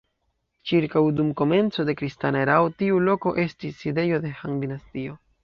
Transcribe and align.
Ĉirkaŭ 0.69 1.01
dum 1.19 1.29
komenco 1.41 1.85
de 1.89 1.95
kristana 1.99 2.41
erao 2.47 2.73
tiu 2.81 2.99
loko 3.11 3.35
estis 3.45 3.79
sidejo 3.85 4.25
de 4.27 4.35
Han-dinastio. 4.43 5.21